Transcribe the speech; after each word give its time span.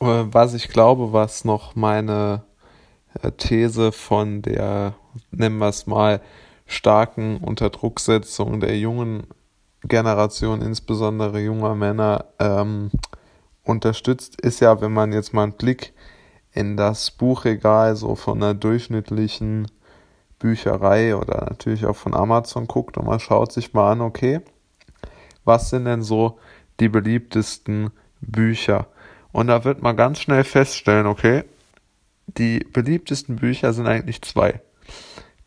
äh, 0.00 0.24
was 0.30 0.54
ich 0.54 0.68
glaube, 0.68 1.12
was 1.12 1.44
noch 1.44 1.74
meine 1.74 2.42
äh, 3.22 3.30
These 3.32 3.92
von 3.92 4.42
der, 4.42 4.94
nennen 5.30 5.58
wir 5.58 5.68
es 5.68 5.86
mal, 5.86 6.20
starken 6.66 7.38
Unterdrucksetzung 7.38 8.60
der 8.60 8.78
jungen 8.78 9.26
Generation, 9.82 10.60
insbesondere 10.60 11.40
junger 11.40 11.74
Männer, 11.74 12.26
ähm, 12.38 12.90
unterstützt, 13.64 14.40
ist 14.40 14.60
ja, 14.60 14.80
wenn 14.80 14.92
man 14.92 15.12
jetzt 15.12 15.32
mal 15.32 15.44
einen 15.44 15.52
Blick 15.52 15.92
in 16.52 16.76
das 16.76 17.10
Buchregal 17.10 17.96
so 17.96 18.14
von 18.14 18.42
einer 18.42 18.54
durchschnittlichen 18.54 19.70
Bücherei 20.38 21.16
oder 21.16 21.46
natürlich 21.50 21.86
auch 21.86 21.96
von 21.96 22.14
Amazon 22.14 22.66
guckt 22.66 22.96
und 22.96 23.06
man 23.06 23.20
schaut 23.20 23.52
sich 23.52 23.74
mal 23.74 23.92
an, 23.92 24.00
okay, 24.00 24.40
was 25.44 25.70
sind 25.70 25.84
denn 25.84 26.02
so 26.02 26.38
die 26.80 26.88
beliebtesten 26.88 27.90
Bücher? 28.20 28.86
Und 29.32 29.48
da 29.48 29.64
wird 29.64 29.82
man 29.82 29.96
ganz 29.96 30.20
schnell 30.20 30.44
feststellen, 30.44 31.06
okay, 31.06 31.44
die 32.26 32.60
beliebtesten 32.60 33.36
Bücher 33.36 33.72
sind 33.72 33.86
eigentlich 33.86 34.22
zwei. 34.22 34.60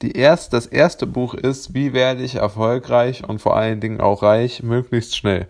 Die 0.02 0.13
erst, 0.13 0.53
das 0.53 0.66
erste 0.66 1.05
Buch 1.05 1.35
ist, 1.35 1.73
wie 1.73 1.94
werde 1.94 2.23
ich 2.23 2.36
erfolgreich 2.36 3.27
und 3.27 3.39
vor 3.39 3.55
allen 3.55 3.80
Dingen 3.81 4.02
auch 4.02 4.23
reich, 4.23 4.63
möglichst 4.63 5.16
schnell. 5.16 5.48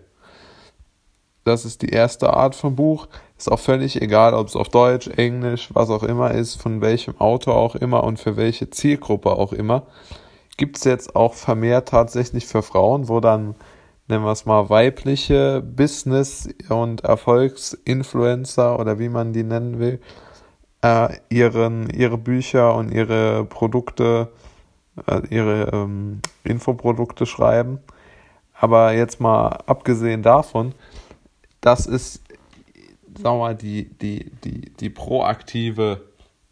Das 1.44 1.64
ist 1.64 1.82
die 1.82 1.88
erste 1.88 2.34
Art 2.34 2.54
von 2.54 2.76
Buch. 2.76 3.08
Ist 3.36 3.50
auch 3.50 3.58
völlig 3.58 4.00
egal, 4.00 4.34
ob 4.34 4.46
es 4.46 4.54
auf 4.54 4.68
Deutsch, 4.68 5.08
Englisch, 5.08 5.70
was 5.72 5.90
auch 5.90 6.04
immer 6.04 6.30
ist, 6.32 6.54
von 6.54 6.80
welchem 6.80 7.20
Autor 7.20 7.56
auch 7.56 7.74
immer 7.74 8.04
und 8.04 8.20
für 8.20 8.36
welche 8.36 8.70
Zielgruppe 8.70 9.30
auch 9.30 9.52
immer. 9.52 9.86
Gibt 10.56 10.76
es 10.76 10.84
jetzt 10.84 11.16
auch 11.16 11.34
vermehrt 11.34 11.88
tatsächlich 11.88 12.46
für 12.46 12.62
Frauen, 12.62 13.08
wo 13.08 13.20
dann, 13.20 13.56
nennen 14.12 14.24
wir 14.26 14.32
es 14.32 14.44
mal, 14.44 14.68
weibliche 14.68 15.62
Business- 15.62 16.50
und 16.68 17.02
Erfolgsinfluencer 17.02 18.78
oder 18.78 18.98
wie 18.98 19.08
man 19.08 19.32
die 19.32 19.42
nennen 19.42 19.78
will, 19.78 20.02
äh, 20.82 21.16
ihren, 21.30 21.88
ihre 21.88 22.18
Bücher 22.18 22.74
und 22.74 22.92
ihre 22.92 23.46
Produkte, 23.46 24.30
äh, 25.06 25.22
ihre 25.30 25.70
ähm, 25.72 26.20
Infoprodukte 26.44 27.24
schreiben. 27.24 27.78
Aber 28.52 28.92
jetzt 28.92 29.18
mal 29.18 29.60
abgesehen 29.64 30.22
davon, 30.22 30.74
das 31.62 31.86
ist, 31.86 32.22
sagen 33.14 33.38
wir 33.38 33.38
mal, 33.38 33.56
die, 33.56 33.88
die, 33.98 34.30
die, 34.44 34.72
die 34.72 34.90
proaktive 34.90 36.02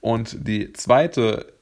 Und 0.00 0.48
die 0.48 0.72
zweite 0.72 1.52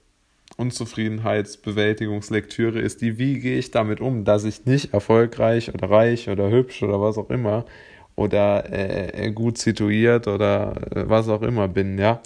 Unzufriedenheitsbewältigungslektüre 0.61 2.79
ist 2.79 3.01
die, 3.01 3.19
wie 3.19 3.41
gehe 3.41 3.59
ich 3.59 3.71
damit 3.71 4.01
um, 4.01 4.25
dass 4.25 4.45
ich 4.45 4.67
nicht 4.67 4.93
erfolgreich 4.93 5.73
oder 5.75 5.91
reich 5.91 6.29
oder 6.29 6.51
hübsch 6.51 6.83
oder 6.83 7.01
was 7.01 7.17
auch 7.19 7.31
immer 7.31 7.65
oder 8.15 8.71
äh, 8.71 9.33
gut 9.33 9.57
situiert 9.59 10.29
oder 10.29 10.75
äh, 10.95 11.09
was 11.09 11.29
auch 11.29 11.43
immer 11.43 11.67
bin, 11.69 11.99
ja. 11.99 12.21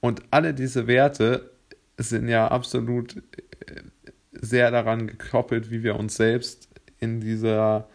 Und 0.00 0.22
alle 0.30 0.54
diese 0.54 0.86
Werte 0.86 1.50
sind 1.98 2.28
ja 2.28 2.48
absolut 2.48 3.16
äh, 3.16 3.20
sehr 4.32 4.70
daran 4.70 5.06
gekoppelt, 5.06 5.70
wie 5.70 5.82
wir 5.82 5.96
uns 5.96 6.16
selbst 6.16 6.68
in 6.98 7.20
dieser 7.20 7.86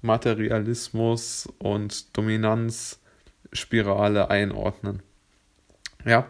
Materialismus- 0.00 1.46
und 1.58 2.16
Dominanzspirale 2.16 4.30
einordnen. 4.30 5.02
Ja, 6.04 6.26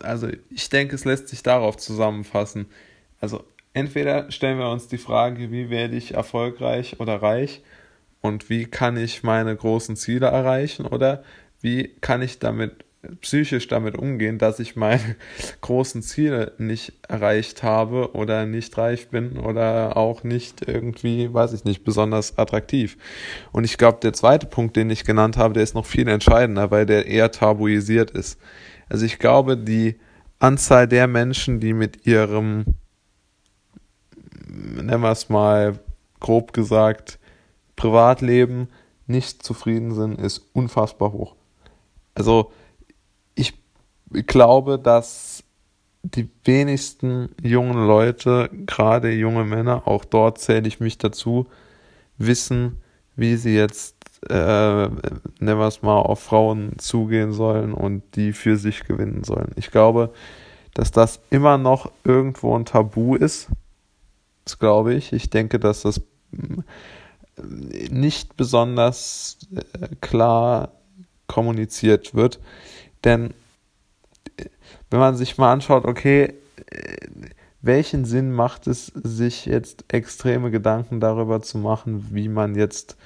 also 0.00 0.28
ich 0.50 0.68
denke, 0.68 0.94
es 0.94 1.04
lässt 1.04 1.28
sich 1.28 1.42
darauf 1.42 1.76
zusammenfassen. 1.76 2.66
Also 3.20 3.44
entweder 3.72 4.30
stellen 4.30 4.58
wir 4.58 4.70
uns 4.70 4.88
die 4.88 4.98
Frage, 4.98 5.50
wie 5.50 5.70
werde 5.70 5.96
ich 5.96 6.14
erfolgreich 6.14 7.00
oder 7.00 7.22
reich 7.22 7.62
und 8.20 8.50
wie 8.50 8.66
kann 8.66 8.96
ich 8.96 9.22
meine 9.22 9.54
großen 9.54 9.96
Ziele 9.96 10.26
erreichen 10.26 10.86
oder 10.86 11.22
wie 11.60 11.94
kann 12.00 12.22
ich 12.22 12.38
damit 12.38 12.84
psychisch 13.20 13.68
damit 13.68 13.96
umgehen, 13.96 14.38
dass 14.38 14.58
ich 14.58 14.74
meine 14.74 15.16
großen 15.60 16.02
Ziele 16.02 16.52
nicht 16.58 16.92
erreicht 17.08 17.62
habe 17.62 18.12
oder 18.14 18.44
nicht 18.46 18.76
reich 18.76 19.08
bin 19.08 19.38
oder 19.38 19.96
auch 19.96 20.24
nicht 20.24 20.66
irgendwie, 20.66 21.32
weiß 21.32 21.52
ich 21.52 21.64
nicht, 21.64 21.84
besonders 21.84 22.38
attraktiv. 22.38 22.96
Und 23.52 23.64
ich 23.64 23.78
glaube, 23.78 23.98
der 24.02 24.12
zweite 24.12 24.46
Punkt, 24.46 24.76
den 24.76 24.90
ich 24.90 25.04
genannt 25.04 25.36
habe, 25.36 25.54
der 25.54 25.62
ist 25.62 25.74
noch 25.74 25.86
viel 25.86 26.08
entscheidender, 26.08 26.70
weil 26.70 26.86
der 26.86 27.06
eher 27.06 27.30
tabuisiert 27.30 28.10
ist. 28.10 28.38
Also 28.88 29.04
ich 29.04 29.18
glaube, 29.18 29.56
die 29.56 29.98
Anzahl 30.38 30.86
der 30.88 31.06
Menschen, 31.06 31.60
die 31.60 31.72
mit 31.72 32.06
ihrem, 32.06 32.64
nennen 34.46 35.02
wir 35.02 35.10
es 35.10 35.28
mal 35.28 35.78
grob 36.20 36.52
gesagt, 36.52 37.18
Privatleben 37.76 38.68
nicht 39.06 39.42
zufrieden 39.42 39.94
sind, 39.94 40.20
ist 40.20 40.42
unfassbar 40.52 41.12
hoch. 41.12 41.34
Also 42.14 42.52
ich 43.34 43.54
glaube, 44.26 44.78
dass 44.78 45.44
die 46.02 46.28
wenigsten 46.44 47.30
jungen 47.42 47.86
Leute, 47.86 48.48
gerade 48.66 49.10
junge 49.12 49.44
Männer, 49.44 49.86
auch 49.86 50.04
dort 50.04 50.38
zähle 50.38 50.68
ich 50.68 50.80
mich 50.80 50.98
dazu, 50.98 51.46
wissen, 52.16 52.78
wie 53.16 53.36
sie 53.36 53.54
jetzt 53.54 53.97
äh, 54.28 54.88
es 55.40 55.82
mal, 55.82 55.98
auf 55.98 56.20
Frauen 56.20 56.78
zugehen 56.78 57.32
sollen 57.32 57.72
und 57.72 58.02
die 58.16 58.32
für 58.32 58.56
sich 58.56 58.84
gewinnen 58.84 59.24
sollen. 59.24 59.52
Ich 59.56 59.70
glaube, 59.70 60.12
dass 60.74 60.90
das 60.90 61.20
immer 61.30 61.58
noch 61.58 61.90
irgendwo 62.04 62.56
ein 62.56 62.64
Tabu 62.64 63.14
ist. 63.14 63.48
Das 64.44 64.58
glaube 64.58 64.94
ich. 64.94 65.12
Ich 65.12 65.30
denke, 65.30 65.58
dass 65.58 65.82
das 65.82 65.98
äh, 65.98 67.88
nicht 67.90 68.36
besonders 68.36 69.38
äh, 69.54 69.94
klar 70.00 70.72
kommuniziert 71.26 72.14
wird. 72.14 72.40
Denn 73.04 73.34
äh, 74.36 74.46
wenn 74.90 75.00
man 75.00 75.16
sich 75.16 75.38
mal 75.38 75.52
anschaut, 75.52 75.84
okay, 75.84 76.34
welchen 77.60 78.04
Sinn 78.04 78.32
macht 78.32 78.66
es, 78.66 78.86
sich 78.86 79.46
jetzt 79.46 79.84
extreme 79.88 80.50
Gedanken 80.50 81.00
darüber 81.00 81.42
zu 81.42 81.58
machen, 81.58 82.08
wie 82.10 82.28
man 82.28 82.54
jetzt 82.54 82.92
äh, 82.92 82.96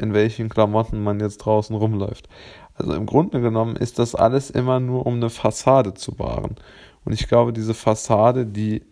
in 0.00 0.12
welchen 0.12 0.48
Klamotten 0.48 1.02
man 1.02 1.20
jetzt 1.20 1.38
draußen 1.38 1.74
rumläuft. 1.74 2.28
Also 2.74 2.94
im 2.94 3.06
Grunde 3.06 3.40
genommen 3.40 3.76
ist 3.76 3.98
das 3.98 4.14
alles 4.14 4.50
immer 4.50 4.80
nur, 4.80 5.06
um 5.06 5.14
eine 5.14 5.30
Fassade 5.30 5.94
zu 5.94 6.18
wahren. 6.18 6.56
Und 7.04 7.12
ich 7.12 7.28
glaube, 7.28 7.52
diese 7.52 7.74
Fassade, 7.74 8.46
die 8.46 8.82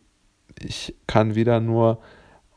ich 0.58 0.94
kann 1.06 1.34
wieder 1.34 1.60
nur 1.60 1.98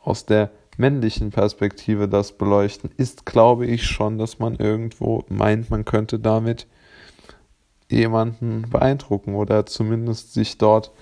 aus 0.02 0.24
der 0.24 0.50
männlichen 0.76 1.30
Perspektive 1.30 2.08
das 2.08 2.38
beleuchten, 2.38 2.90
ist, 2.96 3.26
glaube 3.26 3.66
ich, 3.66 3.84
schon, 3.84 4.18
dass 4.18 4.38
man 4.38 4.54
irgendwo 4.56 5.24
meint, 5.28 5.70
man 5.70 5.84
könnte 5.84 6.18
damit 6.18 6.66
jemanden 7.90 8.62
beeindrucken 8.70 9.34
oder 9.34 9.66
zumindest 9.66 10.34
sich 10.34 10.58
dort 10.58 10.92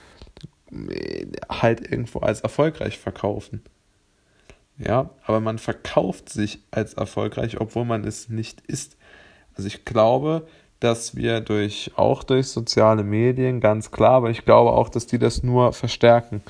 äh, 0.72 1.26
halt 1.48 1.80
irgendwo 1.90 2.20
als 2.20 2.40
erfolgreich 2.40 2.98
verkaufen. 2.98 3.62
Ja, 4.78 5.10
aber 5.25 5.41
man 5.41 5.59
verkauft 5.59 6.28
sich 6.28 6.60
als 6.70 6.94
erfolgreich, 6.94 7.60
obwohl 7.60 7.84
man 7.84 8.04
es 8.04 8.28
nicht 8.28 8.60
ist. 8.62 8.97
Also 9.54 9.66
ich 9.69 9.84
glaube, 9.84 10.47
dass 10.81 11.16
wir 11.16 11.41
durch 11.41 11.92
auch 11.97 12.22
durch 12.22 12.48
soziale 12.48 13.03
Medien 13.03 13.60
ganz 13.60 13.91
klar, 13.91 14.12
aber 14.12 14.31
ich 14.31 14.44
glaube 14.44 14.72
auch, 14.72 14.91
dass 14.91 15.06
die 15.06 15.19
das 15.19 15.42
nur 15.42 15.72
verstärken. 15.72 16.42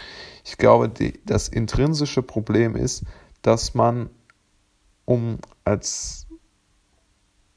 Ich 0.44 0.59
glaube, 0.59 0.88
die, 0.88 1.20
das 1.25 1.48
intrinsische 1.48 2.22
Problem 2.22 2.75
ist, 2.75 3.04
dass 3.42 3.75
man 3.75 4.10
um 5.04 5.38
als 5.65 6.26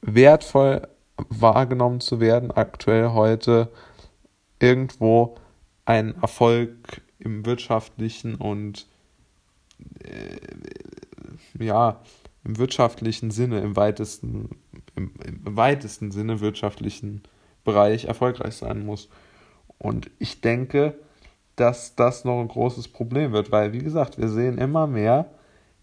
wertvoll 0.01 0.87
wahrgenommen 1.17 1.99
zu 1.99 2.19
werden, 2.19 2.51
aktuell 2.51 3.09
heute 3.09 3.69
irgendwo 4.59 5.35
einen 5.85 6.21
Erfolg 6.21 7.01
im 7.17 7.45
wirtschaftlichen 7.45 8.35
und 8.35 8.87
äh, 10.03 10.37
ja, 11.57 12.01
im 12.43 12.57
wirtschaftlichen 12.57 13.31
Sinne, 13.31 13.59
im 13.59 13.75
weitesten, 13.75 14.49
im, 14.95 15.13
im 15.25 15.57
weitesten 15.57 16.11
Sinne 16.11 16.39
wirtschaftlichen 16.39 17.23
Bereich 17.63 18.05
erfolgreich 18.05 18.55
sein 18.55 18.85
muss. 18.85 19.09
Und 19.77 20.09
ich 20.19 20.41
denke, 20.41 20.95
dass 21.55 21.95
das 21.95 22.23
noch 22.23 22.39
ein 22.39 22.47
großes 22.47 22.87
Problem 22.87 23.31
wird, 23.31 23.51
weil, 23.51 23.73
wie 23.73 23.79
gesagt, 23.79 24.17
wir 24.17 24.29
sehen 24.29 24.57
immer 24.57 24.87
mehr 24.87 25.29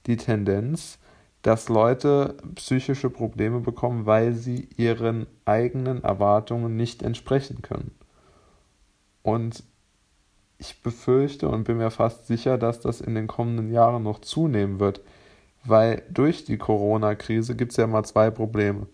die 0.07 0.17
Tendenz, 0.17 0.99
dass 1.43 1.69
Leute 1.69 2.37
psychische 2.55 3.11
Probleme 3.11 3.61
bekommen, 3.61 4.07
weil 4.07 4.33
sie 4.33 4.69
ihren 4.77 5.27
eigenen 5.45 6.03
Erwartungen 6.03 6.77
nicht 6.77 7.03
entsprechen 7.03 7.63
können. 7.63 7.93
Und 9.23 9.63
ich 10.59 10.83
befürchte 10.83 11.49
und 11.49 11.65
bin 11.65 11.77
mir 11.77 11.91
fast 11.91 12.27
sicher, 12.27 12.59
dass 12.59 12.81
das 12.81 13.01
in 13.01 13.15
den 13.15 13.27
kommenden 13.27 13.71
Jahren 13.71 14.03
noch 14.03 14.21
zunehmen 14.21 14.81
wird, 14.81 15.03
weil 15.69 16.03
durch 16.11 16.45
die 16.45 16.59
Corona-Krise 16.59 17.57
gibt 17.57 17.73
es 17.73 17.77
ja 17.77 17.87
mal 17.87 18.05
zwei 18.05 18.31
Probleme. 18.31 18.87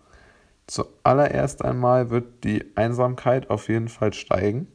Zuallererst 0.66 1.64
einmal 1.64 2.10
wird 2.10 2.44
die 2.44 2.64
Einsamkeit 2.76 3.50
auf 3.50 3.68
jeden 3.68 3.88
Fall 3.88 4.12
steigen, 4.12 4.68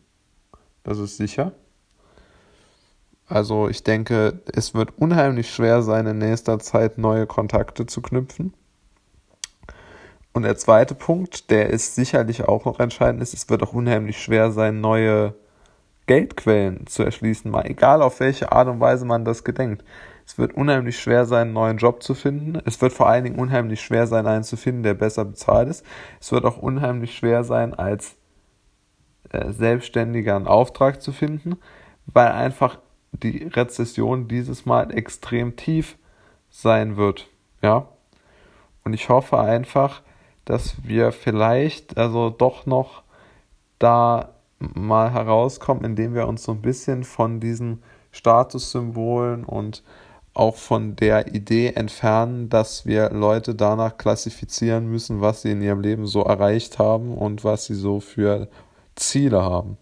das 0.84 1.00
ist 1.00 1.18
sicher. 1.18 1.54
Also 3.28 3.68
ich 3.68 3.84
denke, 3.84 4.42
es 4.54 4.74
wird 4.74 4.98
unheimlich 4.98 5.52
schwer 5.54 5.82
sein, 5.82 6.08
in 6.08 6.18
nächster 6.18 6.60
Zeit 6.60 6.98
neue 6.98 7.28
Kontakte 7.28 7.86
zu 7.86 8.02
knüpfen. 8.02 8.54
Und 10.32 10.44
der 10.44 10.56
zweite 10.56 10.96
Punkt, 10.96 11.50
der 11.50 11.70
ist 11.72 11.96
sicherlich 11.96 12.46
auch 12.48 12.64
noch 12.66 12.80
entscheidend 12.80 13.22
ist, 13.22 13.34
es 13.34 13.50
wird 13.50 13.64
auch 13.64 13.74
unheimlich 13.74 14.22
schwer 14.22 14.52
sein, 14.52 14.80
neue 14.82 15.34
Geldquellen 16.06 16.88
zu 16.88 17.04
erschließen, 17.04 17.52
mal 17.52 17.66
egal 17.66 18.02
auf 18.02 18.20
welche 18.20 18.52
Art 18.52 18.68
und 18.68 18.80
Weise 18.80 19.04
man 19.04 19.26
das 19.26 19.44
gedenkt. 19.44 19.84
Es 20.28 20.38
wird 20.38 20.56
unheimlich 20.56 21.00
schwer 21.00 21.26
sein, 21.26 21.48
einen 21.48 21.54
neuen 21.54 21.78
Job 21.78 22.04
zu 22.04 22.14
finden. 22.14 22.62
Es 22.66 22.82
wird 22.82 22.92
vor 22.92 23.08
allen 23.08 23.24
Dingen 23.24 23.40
unheimlich 23.40 23.82
schwer 23.82 24.08
sein, 24.08 24.28
einen 24.28 24.44
zu 24.44 24.58
finden, 24.58 24.84
der 24.84 24.94
besser 24.94 25.24
bezahlt 25.24 25.70
ist. 25.70 25.86
Es 26.20 26.34
wird 26.34 26.44
auch 26.44 26.58
unheimlich 26.58 27.16
schwer 27.16 27.46
sein, 27.46 27.74
als 27.74 28.18
äh, 29.30 29.54
Selbstständiger 29.54 30.36
einen 30.36 30.46
Auftrag 30.46 31.02
zu 31.02 31.14
finden, 31.14 31.56
weil 32.08 32.28
einfach 32.28 32.78
die 33.14 33.46
Rezession 33.46 34.28
dieses 34.28 34.66
Mal 34.66 34.94
extrem 34.94 35.56
tief 35.56 35.98
sein 36.50 36.98
wird. 36.98 37.30
Ja. 37.62 37.88
Und 38.84 38.92
ich 38.92 39.08
hoffe 39.08 39.40
einfach, 39.40 40.02
dass 40.44 40.76
wir 40.84 41.14
vielleicht 41.14 41.98
also 41.98 42.30
doch 42.30 42.66
noch 42.66 43.04
da 43.80 44.34
mal 44.60 45.10
herauskommen, 45.10 45.86
indem 45.86 46.14
wir 46.14 46.28
uns 46.28 46.44
so 46.44 46.52
ein 46.52 46.62
bisschen 46.62 47.06
von 47.06 47.40
diesen 47.40 47.82
Statussymbolen 48.12 49.46
und 49.46 49.84
auch 50.38 50.56
von 50.56 50.96
der 50.96 51.34
Idee 51.34 51.74
entfernen, 51.76 52.50
dass 52.50 52.86
wir 52.86 53.10
Leute 53.10 53.56
danach 53.56 53.98
klassifizieren 53.98 54.88
müssen, 54.88 55.22
was 55.22 55.42
sie 55.42 55.52
in 55.52 55.62
ihrem 55.62 55.82
Leben 55.82 56.08
so 56.08 56.22
erreicht 56.24 56.80
haben 56.80 57.18
und 57.18 57.44
was 57.44 57.66
sie 57.66 57.76
so 57.76 58.00
für 58.00 58.48
Ziele 58.96 59.42
haben. 59.42 59.78